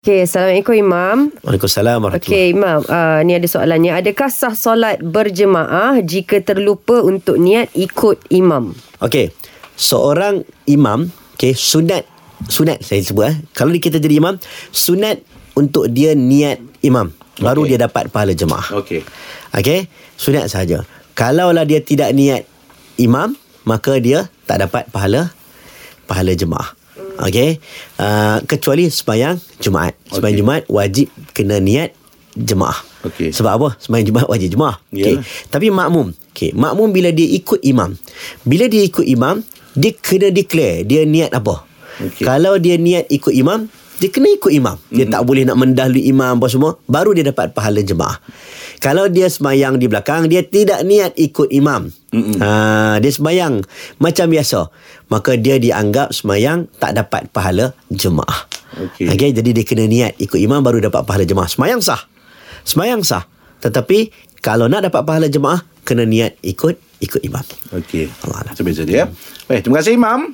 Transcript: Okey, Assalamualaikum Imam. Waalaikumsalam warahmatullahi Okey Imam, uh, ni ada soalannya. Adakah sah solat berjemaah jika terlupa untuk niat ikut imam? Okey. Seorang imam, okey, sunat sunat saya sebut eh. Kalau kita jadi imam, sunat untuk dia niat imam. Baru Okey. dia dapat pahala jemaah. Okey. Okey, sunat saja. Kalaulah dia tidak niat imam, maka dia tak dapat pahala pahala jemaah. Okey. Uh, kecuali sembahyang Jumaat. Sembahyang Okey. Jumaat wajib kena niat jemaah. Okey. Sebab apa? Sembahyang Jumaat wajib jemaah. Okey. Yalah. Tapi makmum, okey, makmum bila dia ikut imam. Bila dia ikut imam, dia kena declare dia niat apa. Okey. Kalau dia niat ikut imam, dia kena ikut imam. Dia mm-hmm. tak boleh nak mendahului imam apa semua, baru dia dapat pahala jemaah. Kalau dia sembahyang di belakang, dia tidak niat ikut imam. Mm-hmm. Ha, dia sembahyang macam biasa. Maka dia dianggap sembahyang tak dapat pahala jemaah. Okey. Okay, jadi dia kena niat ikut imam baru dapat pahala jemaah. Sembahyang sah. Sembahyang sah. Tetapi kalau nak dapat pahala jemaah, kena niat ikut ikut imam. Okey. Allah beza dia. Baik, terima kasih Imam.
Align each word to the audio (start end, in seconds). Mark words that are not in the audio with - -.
Okey, 0.00 0.24
Assalamualaikum 0.24 0.72
Imam. 0.80 1.16
Waalaikumsalam 1.44 2.00
warahmatullahi 2.00 2.32
Okey 2.32 2.56
Imam, 2.56 2.80
uh, 2.88 3.20
ni 3.20 3.36
ada 3.36 3.44
soalannya. 3.44 4.00
Adakah 4.00 4.32
sah 4.32 4.56
solat 4.56 4.96
berjemaah 5.04 6.00
jika 6.00 6.40
terlupa 6.40 7.04
untuk 7.04 7.36
niat 7.36 7.68
ikut 7.76 8.16
imam? 8.32 8.72
Okey. 9.04 9.28
Seorang 9.76 10.40
imam, 10.64 11.12
okey, 11.36 11.52
sunat 11.52 12.08
sunat 12.48 12.80
saya 12.80 13.04
sebut 13.04 13.28
eh. 13.28 13.36
Kalau 13.52 13.76
kita 13.76 14.00
jadi 14.00 14.24
imam, 14.24 14.40
sunat 14.72 15.20
untuk 15.52 15.92
dia 15.92 16.16
niat 16.16 16.64
imam. 16.80 17.12
Baru 17.36 17.68
Okey. 17.68 17.76
dia 17.76 17.84
dapat 17.84 18.08
pahala 18.08 18.32
jemaah. 18.32 18.72
Okey. 18.80 19.04
Okey, 19.52 19.84
sunat 20.16 20.48
saja. 20.48 20.80
Kalaulah 21.12 21.68
dia 21.68 21.84
tidak 21.84 22.08
niat 22.16 22.48
imam, 22.96 23.36
maka 23.68 24.00
dia 24.00 24.32
tak 24.48 24.64
dapat 24.64 24.88
pahala 24.88 25.28
pahala 26.08 26.32
jemaah. 26.32 26.79
Okey. 27.20 27.60
Uh, 28.00 28.40
kecuali 28.48 28.88
sembahyang 28.88 29.36
Jumaat. 29.60 29.94
Sembahyang 30.08 30.36
Okey. 30.36 30.40
Jumaat 30.40 30.62
wajib 30.72 31.06
kena 31.36 31.60
niat 31.60 31.92
jemaah. 32.32 32.78
Okey. 33.04 33.32
Sebab 33.34 33.52
apa? 33.60 33.68
Sembahyang 33.76 34.06
Jumaat 34.08 34.28
wajib 34.30 34.48
jemaah. 34.56 34.76
Okey. 34.92 35.20
Yalah. 35.20 35.24
Tapi 35.52 35.66
makmum, 35.68 36.06
okey, 36.32 36.50
makmum 36.56 36.88
bila 36.90 37.10
dia 37.12 37.28
ikut 37.28 37.60
imam. 37.60 37.92
Bila 38.46 38.64
dia 38.70 38.82
ikut 38.84 39.04
imam, 39.04 39.44
dia 39.76 39.92
kena 39.96 40.32
declare 40.32 40.86
dia 40.88 41.04
niat 41.04 41.36
apa. 41.36 41.64
Okey. 42.00 42.24
Kalau 42.24 42.56
dia 42.56 42.80
niat 42.80 43.10
ikut 43.12 43.34
imam, 43.36 43.68
dia 44.00 44.08
kena 44.08 44.32
ikut 44.32 44.48
imam. 44.48 44.80
Dia 44.88 45.04
mm-hmm. 45.04 45.12
tak 45.12 45.22
boleh 45.28 45.44
nak 45.44 45.60
mendahului 45.60 46.08
imam 46.08 46.40
apa 46.40 46.48
semua, 46.48 46.80
baru 46.88 47.12
dia 47.12 47.28
dapat 47.28 47.52
pahala 47.52 47.84
jemaah. 47.84 48.16
Kalau 48.80 49.12
dia 49.12 49.28
sembahyang 49.28 49.76
di 49.76 49.86
belakang, 49.92 50.24
dia 50.24 50.40
tidak 50.40 50.80
niat 50.88 51.12
ikut 51.20 51.52
imam. 51.52 51.92
Mm-hmm. 52.10 52.36
Ha, 52.40 52.48
dia 53.04 53.12
sembahyang 53.12 53.60
macam 54.00 54.26
biasa. 54.32 54.60
Maka 55.12 55.36
dia 55.36 55.60
dianggap 55.60 56.16
sembahyang 56.16 56.80
tak 56.80 56.96
dapat 56.96 57.28
pahala 57.28 57.76
jemaah. 57.92 58.48
Okey. 58.88 59.12
Okay, 59.12 59.30
jadi 59.36 59.50
dia 59.52 59.64
kena 59.68 59.84
niat 59.84 60.16
ikut 60.16 60.40
imam 60.40 60.64
baru 60.64 60.80
dapat 60.80 61.04
pahala 61.04 61.28
jemaah. 61.28 61.52
Sembahyang 61.52 61.84
sah. 61.84 62.00
Sembahyang 62.64 63.04
sah. 63.04 63.28
Tetapi 63.60 63.98
kalau 64.40 64.72
nak 64.72 64.88
dapat 64.88 65.04
pahala 65.04 65.28
jemaah, 65.28 65.60
kena 65.84 66.08
niat 66.08 66.40
ikut 66.40 67.04
ikut 67.04 67.20
imam. 67.24 67.44
Okey. 67.76 68.08
Allah 68.24 68.48
beza 68.64 68.84
dia. 68.84 69.08
Baik, 69.48 69.68
terima 69.68 69.80
kasih 69.80 69.96
Imam. 69.96 70.28